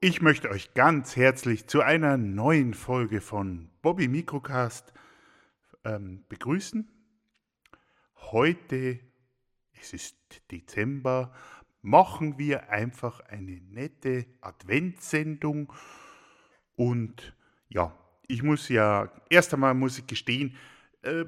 ich 0.00 0.22
möchte 0.22 0.48
euch 0.48 0.74
ganz 0.74 1.16
herzlich 1.16 1.66
zu 1.66 1.80
einer 1.80 2.16
neuen 2.16 2.72
Folge 2.72 3.20
von 3.20 3.68
Bobby 3.82 4.06
Microcast 4.06 4.92
ähm, 5.84 6.24
begrüßen. 6.28 6.88
Heute, 8.14 9.00
es 9.80 9.92
ist 9.92 10.16
Dezember, 10.52 11.34
machen 11.82 12.38
wir 12.38 12.70
einfach 12.70 13.18
eine 13.20 13.60
nette 13.60 14.26
Adventssendung. 14.40 15.72
Und 16.76 17.34
ja, 17.68 17.92
ich 18.28 18.44
muss 18.44 18.68
ja, 18.68 19.10
erst 19.30 19.52
einmal 19.52 19.74
muss 19.74 19.98
ich 19.98 20.06
gestehen, 20.06 20.54
äh, 21.02 21.24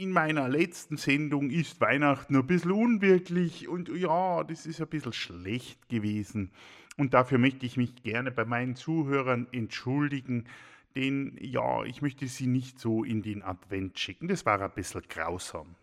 in 0.00 0.12
meiner 0.12 0.48
letzten 0.48 0.96
Sendung 0.96 1.50
ist 1.50 1.78
Weihnachten 1.80 2.34
ein 2.34 2.46
bisschen 2.46 2.72
unwirklich 2.72 3.68
und 3.68 3.90
ja, 3.90 4.42
das 4.44 4.64
ist 4.64 4.80
ein 4.80 4.88
bisschen 4.88 5.12
schlecht 5.12 5.90
gewesen. 5.90 6.52
Und 6.96 7.12
dafür 7.12 7.36
möchte 7.36 7.66
ich 7.66 7.76
mich 7.76 8.02
gerne 8.02 8.30
bei 8.30 8.46
meinen 8.46 8.76
Zuhörern 8.76 9.46
entschuldigen, 9.52 10.46
denn 10.96 11.36
ja, 11.38 11.84
ich 11.84 12.00
möchte 12.00 12.26
sie 12.28 12.46
nicht 12.46 12.78
so 12.78 13.04
in 13.04 13.22
den 13.22 13.42
Advent 13.42 13.98
schicken. 13.98 14.26
Das 14.26 14.46
war 14.46 14.60
ein 14.62 14.72
bisschen 14.72 15.02
grausam. 15.06 15.74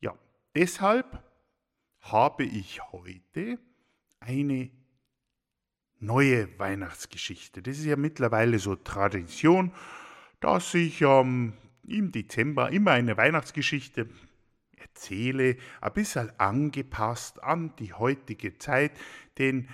Ja, 0.00 0.14
deshalb 0.54 1.20
habe 2.00 2.44
ich 2.44 2.80
heute 2.92 3.58
eine 4.20 4.70
neue 5.98 6.56
Weihnachtsgeschichte. 6.60 7.60
Das 7.60 7.76
ist 7.76 7.86
ja 7.86 7.96
mittlerweile 7.96 8.60
so 8.60 8.76
Tradition, 8.76 9.72
dass 10.38 10.72
ich 10.74 11.02
ähm, 11.02 11.54
im 11.90 12.12
Dezember 12.12 12.70
immer 12.70 12.92
eine 12.92 13.16
Weihnachtsgeschichte 13.16 14.08
erzähle, 14.76 15.56
ein 15.80 15.92
bisschen 15.92 16.30
angepasst 16.38 17.42
an 17.42 17.74
die 17.78 17.92
heutige 17.92 18.58
Zeit, 18.58 18.92
denn 19.38 19.68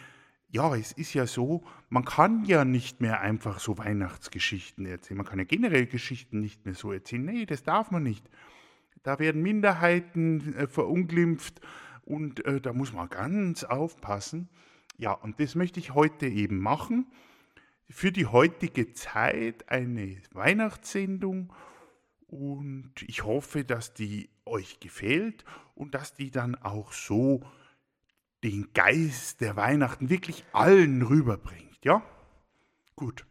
ja, 0.54 0.76
es 0.76 0.92
ist 0.92 1.14
ja 1.14 1.26
so, 1.26 1.64
man 1.88 2.04
kann 2.04 2.44
ja 2.44 2.64
nicht 2.64 3.00
mehr 3.00 3.20
einfach 3.20 3.58
so 3.58 3.76
Weihnachtsgeschichten 3.76 4.86
erzählen. 4.86 5.18
Man 5.18 5.26
kann 5.26 5.40
ja 5.40 5.44
generell 5.44 5.86
Geschichten 5.86 6.38
nicht 6.38 6.64
mehr 6.64 6.76
so 6.76 6.92
erzählen. 6.92 7.24
Nee, 7.24 7.44
das 7.44 7.64
darf 7.64 7.90
man 7.90 8.04
nicht. 8.04 8.24
Da 9.02 9.18
werden 9.18 9.42
Minderheiten 9.42 10.54
äh, 10.54 10.68
verunglimpft 10.68 11.60
und 12.04 12.44
äh, 12.44 12.60
da 12.60 12.72
muss 12.72 12.92
man 12.92 13.08
ganz 13.08 13.64
aufpassen. 13.64 14.48
Ja, 14.96 15.10
und 15.10 15.40
das 15.40 15.56
möchte 15.56 15.80
ich 15.80 15.92
heute 15.92 16.28
eben 16.28 16.58
machen. 16.60 17.08
Für 17.90 18.12
die 18.12 18.26
heutige 18.26 18.92
Zeit 18.92 19.68
eine 19.68 20.18
Weihnachtssendung 20.30 21.52
und 22.34 23.00
ich 23.02 23.22
hoffe, 23.22 23.64
dass 23.64 23.94
die 23.94 24.28
euch 24.44 24.80
gefällt 24.80 25.44
und 25.76 25.94
dass 25.94 26.14
die 26.14 26.32
dann 26.32 26.56
auch 26.56 26.92
so 26.92 27.48
den 28.42 28.72
Geist 28.72 29.40
der 29.40 29.54
Weihnachten 29.54 30.10
wirklich 30.10 30.44
allen 30.52 31.02
rüberbringt. 31.02 31.84
Ja? 31.84 32.04
Gut, 32.96 33.24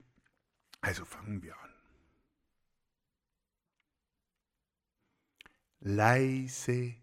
also 0.79 1.03
fangen 1.03 1.43
wir 1.43 1.53
an. 1.59 1.69
Leise 5.81 6.95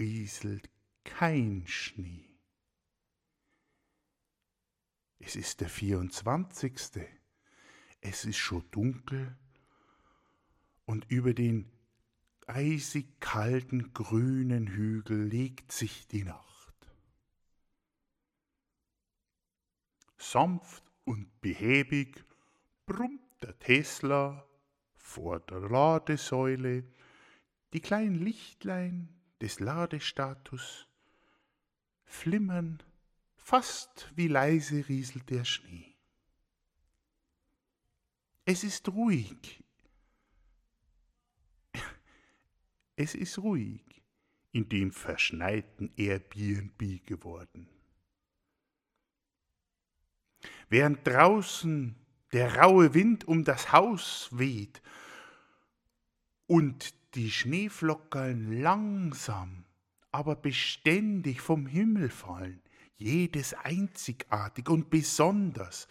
rieselt 0.00 0.68
kein 1.04 1.68
Schnee. 1.68 2.36
Es 5.20 5.36
ist 5.36 5.60
der 5.60 5.68
24. 5.68 6.72
Es 8.00 8.24
ist 8.24 8.38
schon 8.38 8.68
dunkel 8.72 9.36
und 10.92 11.10
über 11.10 11.32
den 11.32 11.72
eisig 12.46 13.18
kalten 13.18 13.94
grünen 13.94 14.66
Hügel 14.66 15.24
legt 15.24 15.72
sich 15.72 16.06
die 16.06 16.22
Nacht. 16.22 16.74
Sanft 20.18 20.84
und 21.04 21.40
behäbig 21.40 22.22
brummt 22.84 23.22
der 23.40 23.58
Tesla 23.58 24.46
vor 24.94 25.40
der 25.40 25.60
Ladesäule, 25.60 26.84
die 27.72 27.80
kleinen 27.80 28.16
Lichtlein 28.16 29.08
des 29.40 29.60
Ladestatus 29.60 30.88
flimmern, 32.04 32.82
fast 33.34 34.12
wie 34.14 34.28
leise 34.28 34.86
rieselt 34.90 35.30
der 35.30 35.46
Schnee. 35.46 35.96
Es 38.44 38.62
ist 38.62 38.90
ruhig 38.90 39.61
Es 42.96 43.14
ist 43.14 43.38
ruhig 43.38 44.02
in 44.52 44.68
dem 44.68 44.92
verschneiten 44.92 45.92
Airbnb 45.96 47.06
geworden. 47.06 47.68
Während 50.68 51.06
draußen 51.06 51.96
der 52.32 52.56
raue 52.56 52.94
Wind 52.94 53.26
um 53.26 53.44
das 53.44 53.72
Haus 53.72 54.28
weht 54.32 54.82
und 56.46 56.94
die 57.14 57.30
Schneeflockeln 57.30 58.60
langsam, 58.60 59.64
aber 60.10 60.36
beständig 60.36 61.40
vom 61.40 61.66
Himmel 61.66 62.10
fallen, 62.10 62.62
jedes 62.96 63.54
einzigartig 63.54 64.68
und 64.68 64.90
besonders, 64.90 65.88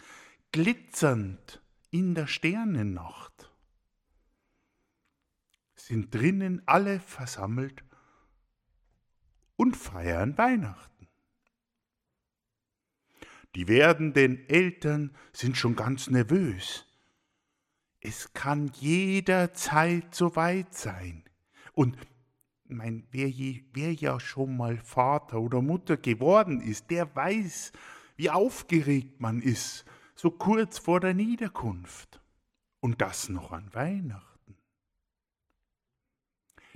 glitzernd 0.52 1.62
in 1.90 2.16
der 2.16 2.28
Sternennacht 2.28 3.51
sind 5.86 6.14
drinnen 6.14 6.62
alle 6.66 7.00
versammelt 7.00 7.84
und 9.56 9.78
feiern 9.78 10.38
Weihnachten. 10.38 11.08
Die 13.56 13.68
werdenden 13.68 14.48
Eltern 14.48 15.16
sind 15.34 15.58
schon 15.58 15.76
ganz 15.76 16.10
nervös. 16.10 16.86
Es 18.00 18.34
kann 18.34 18.72
jederzeit 18.80 20.16
so 20.16 20.36
weit 20.36 20.74
sein. 20.74 21.24
Und 21.74 21.98
mein, 22.68 23.06
wer, 23.12 23.30
je, 23.30 23.66
wer 23.74 23.94
ja 23.94 24.20
schon 24.20 24.56
mal 24.56 24.78
Vater 24.78 25.40
oder 25.42 25.62
Mutter 25.62 25.98
geworden 25.98 26.62
ist, 26.62 26.90
der 26.90 27.14
weiß, 27.16 27.74
wie 28.16 28.30
aufgeregt 28.30 29.20
man 29.20 29.42
ist, 29.42 29.86
so 30.16 30.32
kurz 30.32 30.80
vor 30.80 31.00
der 31.00 31.14
Niederkunft. 31.14 32.22
Und 32.80 33.02
das 33.02 33.30
noch 33.30 33.52
an 33.52 33.72
Weihnachten. 33.74 34.31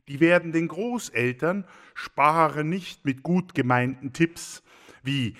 Die 0.07 0.19
werdenden 0.19 0.67
Großeltern 0.67 1.65
sparen 1.93 2.69
nicht 2.69 3.05
mit 3.05 3.23
gut 3.23 3.55
gemeinten 3.55 4.13
Tipps 4.13 4.63
wie 5.03 5.35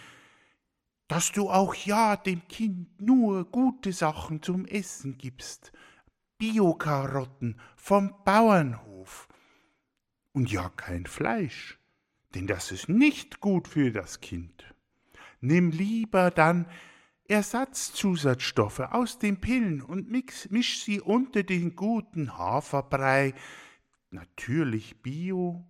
dass 1.07 1.31
du 1.31 1.49
auch 1.49 1.75
ja 1.75 2.15
dem 2.15 2.47
Kind 2.47 2.99
nur 2.99 3.45
gute 3.45 3.93
Sachen 3.93 4.41
zum 4.41 4.65
Essen 4.65 5.17
gibst, 5.17 5.71
Biokarotten 6.37 7.59
vom 7.75 8.13
Bauernhof 8.25 9.27
und 10.33 10.51
ja 10.51 10.69
kein 10.69 11.05
Fleisch, 11.05 11.79
denn 12.33 12.47
das 12.47 12.71
ist 12.71 12.89
nicht 12.89 13.39
gut 13.39 13.67
für 13.67 13.91
das 13.91 14.19
Kind. 14.19 14.73
Nimm 15.41 15.69
lieber 15.69 16.31
dann 16.31 16.65
Ersatzzusatzstoffe 17.27 18.79
aus 18.79 19.19
den 19.19 19.39
Pillen 19.39 19.81
und 19.81 20.09
mix, 20.09 20.49
misch 20.49 20.83
sie 20.83 20.99
unter 20.99 21.43
den 21.43 21.75
guten 21.75 22.37
Haferbrei, 22.37 23.33
natürlich 24.15 25.01
Bio, 25.01 25.65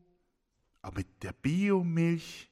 aber 0.81 1.03
der 1.21 1.33
Biomilch, 1.33 2.49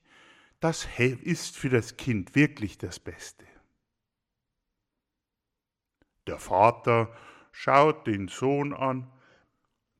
das 0.59 0.87
ist 0.99 1.57
für 1.57 1.69
das 1.69 1.97
Kind 1.97 2.35
wirklich 2.35 2.77
das 2.77 2.99
Beste. 2.99 3.45
Der 6.27 6.39
Vater 6.39 7.15
schaut 7.51 8.07
den 8.07 8.27
Sohn 8.27 8.73
an, 8.73 9.11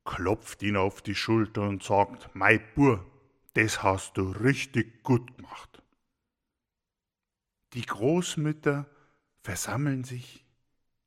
klopft 0.06 0.64
ihn 0.64 0.78
auf 0.78 1.02
die 1.02 1.16
Schulter 1.16 1.68
und 1.68 1.84
sagt, 1.84 2.34
Mei 2.36 2.58
Bur, 2.58 3.06
das 3.54 3.84
hast 3.84 4.18
du 4.18 4.32
richtig 4.32 5.04
gut 5.04 5.36
gemacht. 5.38 5.84
Die 7.74 7.86
Großmütter 7.86 8.90
versammeln 9.42 10.04
sich 10.04 10.43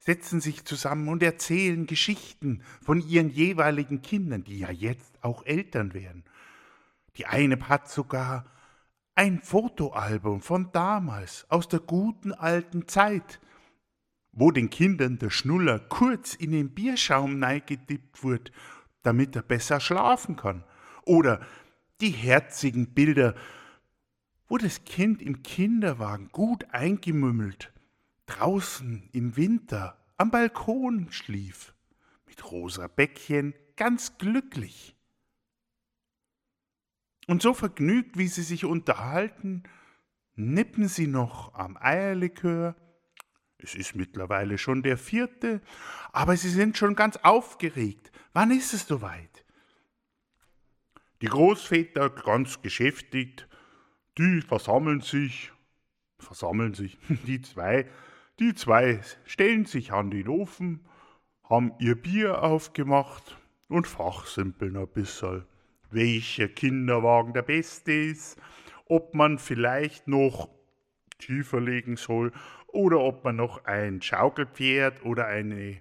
setzen 0.06 0.40
sich 0.40 0.64
zusammen 0.64 1.08
und 1.08 1.22
erzählen 1.22 1.86
Geschichten 1.86 2.62
von 2.80 3.00
ihren 3.00 3.28
jeweiligen 3.28 4.02
Kindern, 4.02 4.44
die 4.44 4.60
ja 4.60 4.70
jetzt 4.70 5.18
auch 5.22 5.44
Eltern 5.44 5.94
werden. 5.94 6.22
Die 7.16 7.26
eine 7.26 7.68
hat 7.68 7.90
sogar 7.90 8.46
ein 9.16 9.40
Fotoalbum 9.42 10.42
von 10.42 10.70
damals, 10.70 11.44
aus 11.50 11.66
der 11.66 11.80
guten 11.80 12.32
alten 12.32 12.86
Zeit, 12.86 13.40
wo 14.30 14.52
den 14.52 14.70
Kindern 14.70 15.18
der 15.18 15.30
Schnuller 15.30 15.80
kurz 15.80 16.34
in 16.34 16.52
den 16.52 16.70
Bierschaum 16.70 17.40
neigedippt 17.40 18.22
wird, 18.22 18.52
damit 19.02 19.34
er 19.34 19.42
besser 19.42 19.80
schlafen 19.80 20.36
kann. 20.36 20.62
Oder 21.04 21.40
die 22.00 22.10
herzigen 22.10 22.94
Bilder, 22.94 23.34
wo 24.46 24.56
das 24.56 24.84
Kind 24.84 25.20
im 25.20 25.42
Kinderwagen 25.42 26.28
gut 26.30 26.66
eingemümmelt 26.70 27.72
draußen 28.26 29.08
im 29.12 29.36
Winter 29.36 29.98
am 30.16 30.30
Balkon 30.30 31.10
schlief, 31.10 31.74
mit 32.26 32.50
rosa 32.50 32.86
Bäckchen, 32.86 33.54
ganz 33.76 34.18
glücklich. 34.18 34.96
Und 37.26 37.42
so 37.42 37.54
vergnügt, 37.54 38.16
wie 38.16 38.28
sie 38.28 38.42
sich 38.42 38.64
unterhalten, 38.64 39.64
nippen 40.34 40.88
sie 40.88 41.06
noch 41.06 41.54
am 41.54 41.76
Eierlikör. 41.76 42.76
Es 43.58 43.74
ist 43.74 43.96
mittlerweile 43.96 44.58
schon 44.58 44.82
der 44.82 44.96
vierte, 44.96 45.60
aber 46.12 46.36
sie 46.36 46.50
sind 46.50 46.76
schon 46.76 46.94
ganz 46.94 47.16
aufgeregt. 47.16 48.12
Wann 48.32 48.50
ist 48.50 48.74
es 48.74 48.86
soweit? 48.86 49.44
Die 51.22 51.26
Großväter, 51.26 52.10
ganz 52.10 52.60
geschäftigt, 52.60 53.48
die 54.18 54.42
versammeln 54.42 55.00
sich, 55.00 55.52
versammeln 56.18 56.74
sich, 56.74 56.98
die 57.26 57.40
zwei, 57.40 57.88
die 58.38 58.54
zwei 58.54 59.00
stellen 59.24 59.64
sich 59.64 59.92
an 59.92 60.10
den 60.10 60.28
Ofen, 60.28 60.86
haben 61.44 61.72
ihr 61.78 61.94
Bier 61.94 62.42
aufgemacht 62.42 63.38
und 63.68 63.86
fachsimpeln 63.86 64.76
ein 64.76 64.88
bisschen, 64.88 65.44
welcher 65.90 66.48
Kinderwagen 66.48 67.32
der 67.32 67.42
beste 67.42 67.92
ist, 67.92 68.38
ob 68.86 69.14
man 69.14 69.38
vielleicht 69.38 70.08
noch 70.08 70.48
tiefer 71.18 71.60
legen 71.60 71.96
soll 71.96 72.32
oder 72.66 73.00
ob 73.00 73.24
man 73.24 73.36
noch 73.36 73.64
ein 73.64 74.02
Schaukelpferd 74.02 75.04
oder 75.04 75.26
eine, 75.26 75.80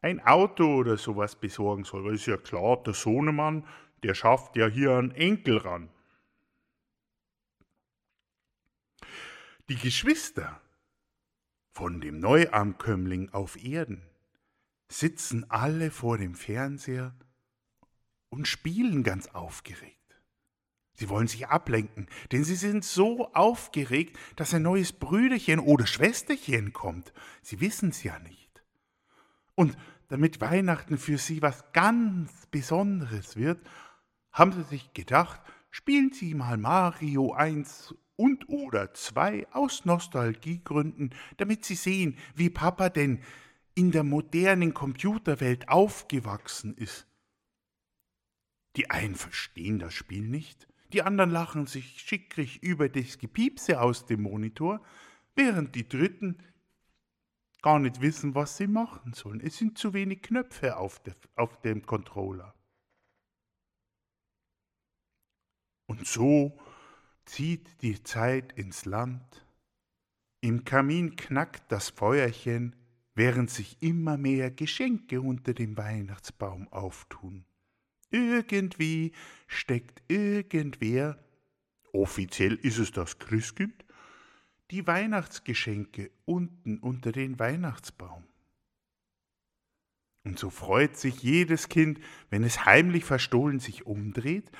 ein 0.00 0.24
Auto 0.24 0.76
oder 0.76 0.96
sowas 0.96 1.36
besorgen 1.36 1.84
soll. 1.84 2.04
Weil 2.04 2.14
ist 2.14 2.26
ja 2.26 2.36
klar, 2.36 2.82
der 2.82 2.94
Sohnemann, 2.94 3.66
der 4.02 4.14
schafft 4.14 4.56
ja 4.56 4.66
hier 4.66 4.96
einen 4.96 5.10
Enkel 5.10 5.58
ran. 5.58 5.90
Die 9.68 9.76
Geschwister 9.76 10.60
von 11.72 12.00
dem 12.00 12.18
Neuankömmling 12.18 13.30
auf 13.30 13.62
Erden 13.62 14.02
sitzen 14.88 15.48
alle 15.50 15.90
vor 15.90 16.18
dem 16.18 16.34
Fernseher 16.34 17.14
und 18.28 18.48
spielen 18.48 19.02
ganz 19.02 19.28
aufgeregt. 19.28 19.96
Sie 20.94 21.08
wollen 21.08 21.28
sich 21.28 21.48
ablenken, 21.48 22.08
denn 22.32 22.44
sie 22.44 22.56
sind 22.56 22.84
so 22.84 23.32
aufgeregt, 23.32 24.18
dass 24.36 24.52
ein 24.52 24.62
neues 24.62 24.92
Brüderchen 24.92 25.58
oder 25.58 25.86
Schwesterchen 25.86 26.72
kommt. 26.72 27.12
Sie 27.40 27.60
wissen 27.60 27.90
es 27.90 28.02
ja 28.02 28.18
nicht. 28.18 28.62
Und 29.54 29.78
damit 30.08 30.40
Weihnachten 30.40 30.98
für 30.98 31.16
sie 31.16 31.40
was 31.40 31.72
ganz 31.72 32.46
Besonderes 32.50 33.36
wird, 33.36 33.64
haben 34.32 34.52
sie 34.52 34.64
sich 34.64 34.92
gedacht, 34.92 35.40
spielen 35.70 36.12
Sie 36.12 36.34
mal 36.34 36.56
Mario 36.56 37.32
1 37.32 37.94
und 38.20 38.50
oder 38.50 38.92
2 38.92 39.46
aus 39.52 39.86
Nostalgiegründen, 39.86 41.14
damit 41.38 41.64
Sie 41.64 41.74
sehen, 41.74 42.18
wie 42.34 42.50
Papa 42.50 42.90
denn 42.90 43.22
in 43.74 43.92
der 43.92 44.04
modernen 44.04 44.74
Computerwelt 44.74 45.70
aufgewachsen 45.70 46.76
ist. 46.76 47.06
Die 48.76 48.90
einen 48.90 49.14
verstehen 49.14 49.78
das 49.78 49.94
Spiel 49.94 50.28
nicht, 50.28 50.68
die 50.92 51.02
anderen 51.02 51.30
lachen 51.30 51.66
sich 51.66 52.02
schickrig 52.02 52.62
über 52.62 52.90
das 52.90 53.16
Gepiepse 53.16 53.80
aus 53.80 54.04
dem 54.04 54.22
Monitor, 54.22 54.84
während 55.34 55.74
die 55.74 55.88
Dritten 55.88 56.36
gar 57.62 57.78
nicht 57.78 58.02
wissen, 58.02 58.34
was 58.34 58.58
sie 58.58 58.66
machen 58.66 59.14
sollen. 59.14 59.40
Es 59.40 59.56
sind 59.56 59.78
zu 59.78 59.94
wenig 59.94 60.20
Knöpfe 60.20 60.76
auf, 60.76 61.02
der, 61.02 61.16
auf 61.36 61.58
dem 61.62 61.86
Controller. 61.86 62.54
Und 65.86 66.06
so 66.06 66.60
zieht 67.30 67.82
die 67.82 68.02
Zeit 68.02 68.52
ins 68.54 68.86
Land. 68.86 69.46
Im 70.40 70.64
Kamin 70.64 71.14
knackt 71.14 71.70
das 71.70 71.88
Feuerchen, 71.88 72.74
während 73.14 73.50
sich 73.50 73.76
immer 73.80 74.16
mehr 74.16 74.50
Geschenke 74.50 75.20
unter 75.20 75.54
dem 75.54 75.76
Weihnachtsbaum 75.76 76.66
auftun. 76.72 77.44
Irgendwie 78.10 79.12
steckt 79.46 80.02
irgendwer, 80.08 81.22
offiziell 81.92 82.54
ist 82.54 82.78
es 82.78 82.90
das 82.90 83.20
Christkind, 83.20 83.84
die 84.72 84.86
Weihnachtsgeschenke 84.86 86.10
unten 86.24 86.78
unter 86.78 87.12
den 87.12 87.38
Weihnachtsbaum. 87.38 88.24
Und 90.24 90.38
so 90.38 90.50
freut 90.50 90.96
sich 90.96 91.22
jedes 91.22 91.68
Kind, 91.68 92.00
wenn 92.28 92.42
es 92.42 92.64
heimlich 92.64 93.04
verstohlen 93.04 93.60
sich 93.60 93.86
umdreht 93.86 94.50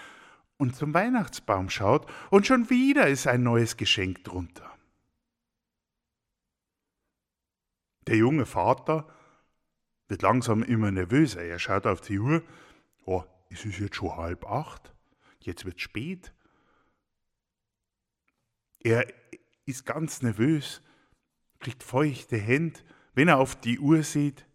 und 0.61 0.77
zum 0.77 0.93
Weihnachtsbaum 0.93 1.71
schaut 1.71 2.07
und 2.29 2.47
schon 2.47 2.69
wieder 2.69 3.09
ist 3.09 3.27
ein 3.27 3.43
neues 3.43 3.79
Geschenk 3.79 4.25
drunter. 4.25 4.71
Der 8.07 8.17
junge 8.17 8.45
Vater 8.45 9.09
wird 10.09 10.21
langsam 10.21 10.63
immer 10.63 10.91
nervöser. 10.91 11.43
Er 11.43 11.59
schaut 11.59 11.87
auf 11.87 12.03
die 12.03 12.19
Uhr. 12.19 12.43
Oh, 13.07 13.25
es 13.49 13.65
ist 13.65 13.79
jetzt 13.79 13.97
schon 13.97 14.15
halb 14.15 14.45
acht. 14.45 14.95
Jetzt 15.39 15.65
wird 15.65 15.81
spät. 15.81 16.35
Er 18.81 19.07
ist 19.65 19.87
ganz 19.87 20.21
nervös, 20.21 20.83
kriegt 21.59 21.83
feuchte 21.83 22.37
Hände, 22.37 22.81
wenn 23.15 23.29
er 23.29 23.39
auf 23.39 23.59
die 23.59 23.79
Uhr 23.79 24.03
sieht. 24.03 24.47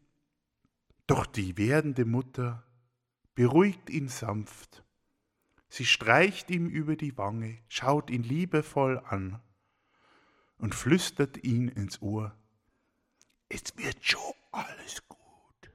Doch 1.08 1.26
die 1.26 1.58
werdende 1.58 2.06
Mutter 2.06 2.64
beruhigt 3.34 3.90
ihn 3.90 4.08
sanft 4.08 4.85
Sie 5.76 5.86
streicht 5.86 6.50
ihm 6.52 6.70
über 6.70 6.96
die 6.96 7.18
Wange, 7.18 7.62
schaut 7.68 8.10
ihn 8.10 8.24
liebevoll 8.24 8.98
an 9.00 9.42
und 10.58 10.74
flüstert 10.74 11.44
ihn 11.44 11.68
ins 11.68 12.02
Ohr. 12.02 12.34
Es 13.50 13.76
wird 13.76 14.02
schon 14.02 14.34
alles 14.54 15.06
gut. 15.10 15.72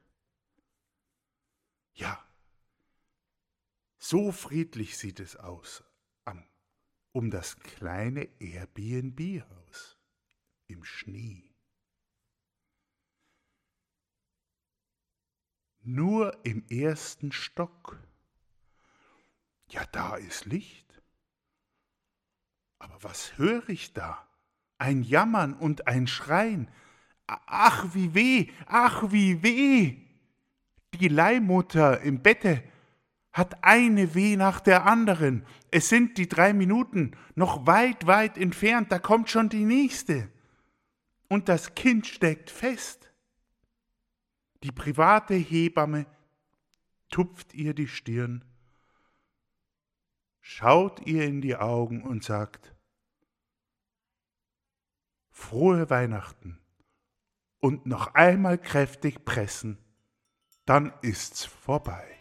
Ja, 1.92 2.24
so 3.98 4.32
friedlich 4.32 4.96
sieht 4.96 5.20
es 5.20 5.36
aus 5.36 5.84
um 7.12 7.30
das 7.30 7.58
kleine 7.58 8.26
Airbnb-Haus 8.40 9.98
im 10.68 10.82
Schnee. 10.82 11.54
Nur 15.82 16.42
im 16.46 16.64
ersten 16.70 17.32
Stock 17.32 18.00
ja, 19.70 19.84
da 19.92 20.16
ist 20.16 20.46
Licht. 20.46 20.86
Aber 22.78 22.96
was 23.02 23.38
höre 23.38 23.68
ich 23.68 23.92
da? 23.92 24.26
Ein 24.78 25.02
Jammern 25.02 25.54
und 25.54 25.86
ein 25.86 26.06
Schreien. 26.06 26.68
Ach, 27.26 27.94
wie 27.94 28.14
weh, 28.14 28.48
ach, 28.66 29.12
wie 29.12 29.42
weh. 29.42 29.96
Die 30.94 31.08
Leihmutter 31.08 32.00
im 32.00 32.20
Bette 32.20 32.62
hat 33.32 33.62
eine 33.62 34.14
Weh 34.14 34.36
nach 34.36 34.58
der 34.58 34.86
anderen. 34.86 35.46
Es 35.70 35.88
sind 35.88 36.18
die 36.18 36.28
drei 36.28 36.52
Minuten 36.52 37.12
noch 37.36 37.66
weit, 37.66 38.06
weit 38.06 38.36
entfernt, 38.36 38.90
da 38.90 38.98
kommt 38.98 39.30
schon 39.30 39.48
die 39.48 39.64
nächste. 39.64 40.28
Und 41.28 41.48
das 41.48 41.76
Kind 41.76 42.08
steckt 42.08 42.50
fest. 42.50 43.12
Die 44.64 44.72
private 44.72 45.34
Hebamme 45.34 46.06
tupft 47.08 47.54
ihr 47.54 47.72
die 47.72 47.86
Stirn 47.86 48.44
schaut 50.40 51.06
ihr 51.06 51.24
in 51.24 51.40
die 51.40 51.56
Augen 51.56 52.02
und 52.02 52.24
sagt, 52.24 52.74
frohe 55.30 55.88
Weihnachten 55.90 56.60
und 57.60 57.86
noch 57.86 58.14
einmal 58.14 58.58
kräftig 58.58 59.24
pressen, 59.24 59.78
dann 60.66 60.92
ist's 61.02 61.44
vorbei. 61.44 62.19